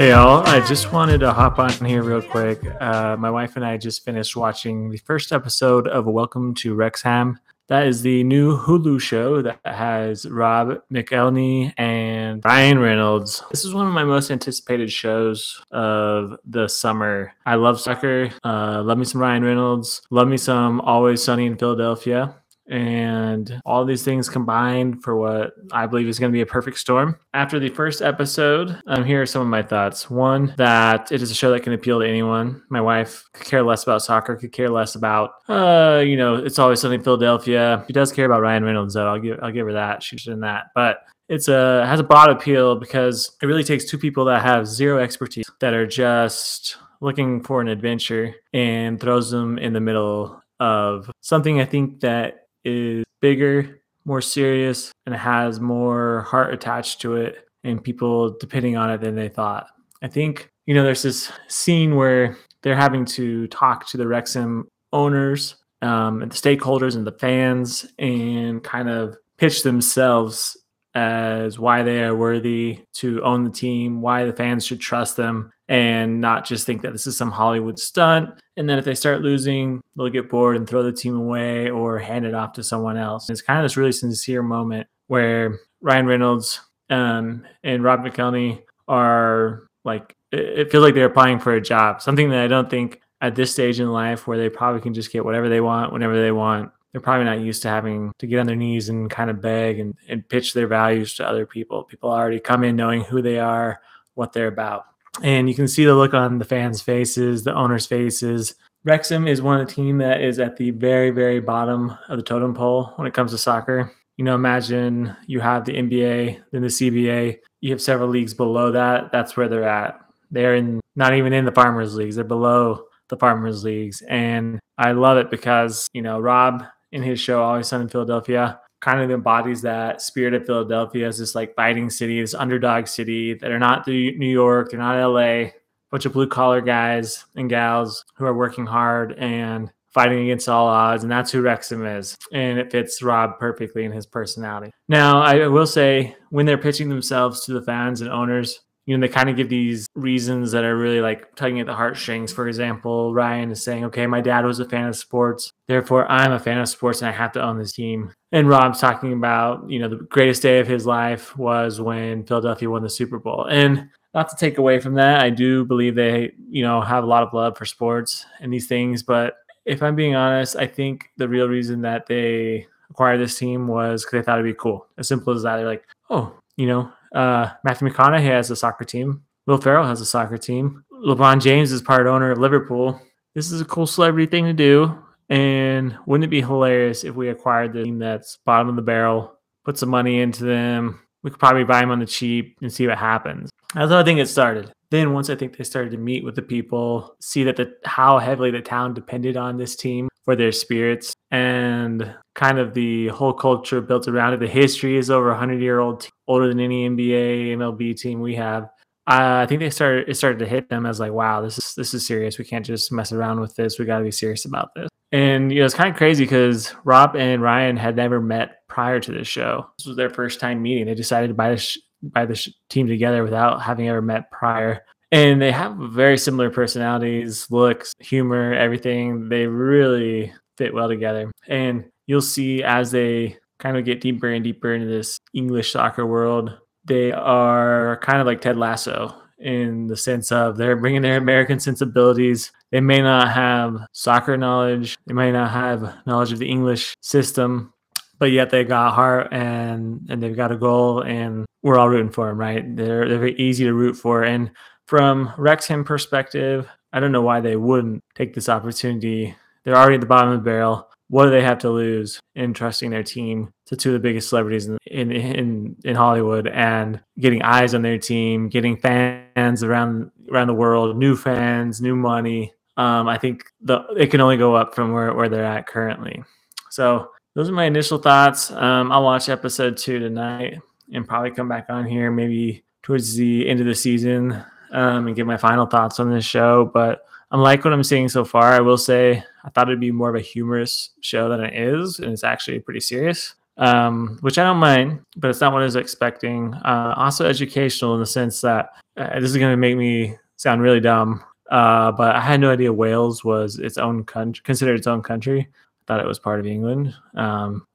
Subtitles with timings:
[0.00, 0.38] Hey, all.
[0.46, 2.58] I just wanted to hop on here real quick.
[2.80, 7.38] Uh, my wife and I just finished watching the first episode of Welcome to Wrexham.
[7.68, 13.42] That is the new Hulu show that has Rob McElhenney and Ryan Reynolds.
[13.50, 17.34] This is one of my most anticipated shows of the summer.
[17.44, 18.30] I love soccer.
[18.42, 20.00] Uh, love me some Ryan Reynolds.
[20.08, 22.39] Love me some Always Sunny in Philadelphia
[22.70, 26.78] and all these things combined for what I believe is going to be a perfect
[26.78, 27.18] storm.
[27.34, 30.08] After the first episode, um, here are some of my thoughts.
[30.08, 32.62] One, that it is a show that can appeal to anyone.
[32.70, 36.58] My wife could care less about soccer, could care less about, uh, you know, it's
[36.58, 37.84] always something Philadelphia.
[37.86, 39.08] She does care about Ryan Reynolds, though.
[39.08, 40.02] I'll give, I'll give her that.
[40.02, 43.98] She's in that, but it's a has a broad appeal because it really takes two
[43.98, 49.56] people that have zero expertise that are just looking for an adventure and throws them
[49.56, 56.22] in the middle of something I think that is bigger, more serious, and has more
[56.22, 59.66] heart attached to it and people depending on it than they thought.
[60.02, 64.68] I think, you know, there's this scene where they're having to talk to the Wrexham
[64.92, 70.56] owners um, and the stakeholders and the fans and kind of pitch themselves
[70.94, 75.52] as why they are worthy to own the team, why the fans should trust them,
[75.70, 78.30] and not just think that this is some Hollywood stunt.
[78.56, 81.98] And then if they start losing, they'll get bored and throw the team away or
[81.98, 83.30] hand it off to someone else.
[83.30, 86.60] It's kind of this really sincere moment where Ryan Reynolds
[86.90, 92.30] um, and Rob McElhenney are like, it feels like they're applying for a job, something
[92.30, 95.24] that I don't think at this stage in life where they probably can just get
[95.24, 98.46] whatever they want whenever they want they're probably not used to having to get on
[98.46, 101.84] their knees and kind of beg and, and pitch their values to other people.
[101.84, 103.80] People already come in knowing who they are,
[104.14, 104.86] what they're about.
[105.22, 108.54] And you can see the look on the fans' faces, the owners' faces.
[108.84, 112.22] Wrexham is one of the team that is at the very, very bottom of the
[112.22, 113.92] totem pole when it comes to soccer.
[114.16, 117.38] You know, imagine you have the NBA, then the CBA.
[117.60, 119.12] You have several leagues below that.
[119.12, 120.00] That's where they're at.
[120.30, 122.16] They're in not even in the farmers leagues.
[122.16, 127.20] They're below the farmers leagues, and I love it because you know Rob in his
[127.20, 131.54] show Always Sunny in Philadelphia kind of embodies that spirit of Philadelphia as this like
[131.54, 135.50] fighting city, this underdog city that are not New York, they're not LA,
[135.90, 140.68] bunch of blue collar guys and gals who are working hard and fighting against all
[140.68, 142.16] odds, and that's who Wrexham is.
[142.32, 144.72] And it fits Rob perfectly in his personality.
[144.88, 149.06] Now, I will say when they're pitching themselves to the fans and owners, you know,
[149.06, 152.32] they kind of give these reasons that are really like tugging at the heartstrings.
[152.32, 155.52] For example, Ryan is saying, okay, my dad was a fan of sports.
[155.68, 158.12] Therefore, I'm a fan of sports and I have to own this team.
[158.32, 162.68] And Rob's talking about, you know, the greatest day of his life was when Philadelphia
[162.68, 163.44] won the Super Bowl.
[163.44, 167.06] And not to take away from that, I do believe they, you know, have a
[167.06, 169.04] lot of love for sports and these things.
[169.04, 169.36] But
[169.66, 174.04] if I'm being honest, I think the real reason that they acquired this team was
[174.04, 174.88] because they thought it'd be cool.
[174.98, 175.58] As simple as that.
[175.58, 179.22] They're like, oh, you know, uh, Matthew McConaughey has a soccer team.
[179.46, 180.84] Will Ferrell has a soccer team.
[181.06, 183.00] LeBron James is part owner of Liverpool.
[183.34, 184.96] This is a cool celebrity thing to do.
[185.28, 189.38] And wouldn't it be hilarious if we acquired the team that's bottom of the barrel,
[189.64, 191.00] put some money into them?
[191.22, 193.50] We could probably buy them on the cheap and see what happens.
[193.74, 194.72] That's how I think it started.
[194.90, 198.18] Then once I think they started to meet with the people, see that the how
[198.18, 203.32] heavily the town depended on this team for their spirits and kind of the whole
[203.32, 204.40] culture built around it.
[204.40, 208.64] The history is over 100 year old, older than any NBA, MLB team we have.
[209.06, 211.74] Uh, I think they started it started to hit them as like, wow, this is
[211.74, 212.38] this is serious.
[212.38, 213.78] We can't just mess around with this.
[213.78, 214.88] We got to be serious about this.
[215.12, 219.00] And you know, it's kind of crazy because Rob and Ryan had never met prior
[219.00, 219.66] to this show.
[219.78, 220.86] This was their first time meeting.
[220.86, 224.82] They decided to buy this buy this team together without having ever met prior.
[225.12, 229.28] And they have very similar personalities, looks, humor, everything.
[229.28, 231.32] They really fit well together.
[231.48, 236.04] And you'll see as they kind of get deeper and deeper into this English soccer
[236.04, 241.16] world, they are kind of like Ted Lasso in the sense of they're bringing their
[241.16, 242.52] American sensibilities.
[242.72, 247.72] They may not have soccer knowledge, they may not have knowledge of the English system,
[248.18, 252.12] but yet they got heart and and they've got a goal, and we're all rooting
[252.12, 252.76] for them, right?
[252.76, 254.50] They're they're very easy to root for, and
[254.86, 260.00] from Wrexham perspective, I don't know why they wouldn't take this opportunity they're already at
[260.00, 260.88] the bottom of the barrel.
[261.08, 264.28] What do they have to lose in trusting their team to two of the biggest
[264.28, 270.10] celebrities in in in, in Hollywood and getting eyes on their team, getting fans around
[270.30, 272.52] around the world, new fans, new money.
[272.76, 276.22] Um, I think the it can only go up from where, where they're at currently.
[276.70, 278.50] So those are my initial thoughts.
[278.52, 280.60] Um, I'll watch episode two tonight
[280.92, 284.32] and probably come back on here maybe towards the end of the season
[284.72, 286.70] um, and give my final thoughts on this show.
[286.72, 288.52] But I like what I'm seeing so far.
[288.52, 292.00] I will say I thought it'd be more of a humorous show than it is,
[292.00, 293.34] and it's actually pretty serious.
[293.60, 296.54] um, which I don't mind, but it's not what I was expecting.
[296.54, 300.62] Uh, also educational in the sense that uh, this is going to make me sound
[300.62, 304.86] really dumb, uh, but I had no idea Wales was its own country, considered its
[304.86, 305.40] own country.
[305.50, 306.94] I thought it was part of England.
[307.14, 307.66] Um,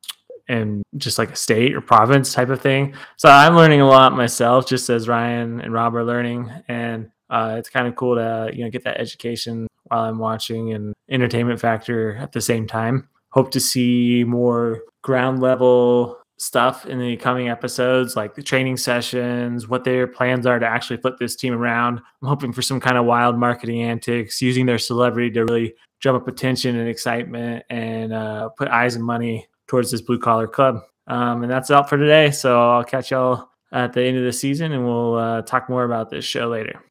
[0.47, 2.93] and just like a state or province type of thing.
[3.17, 7.55] So I'm learning a lot myself, just as Ryan and Rob are learning, and uh,
[7.57, 11.59] it's kind of cool to you know get that education while I'm watching and entertainment
[11.59, 13.07] factor at the same time.
[13.29, 19.67] Hope to see more ground level stuff in the coming episodes, like the training sessions,
[19.67, 21.99] what their plans are to actually flip this team around.
[22.21, 26.15] I'm hoping for some kind of wild marketing antics, using their celebrity to really drum
[26.15, 30.81] up attention and excitement and uh, put eyes and money towards this blue collar club.
[31.07, 32.31] Um, and that's all for today.
[32.31, 35.83] So I'll catch y'all at the end of the season and we'll uh, talk more
[35.83, 36.81] about this show later.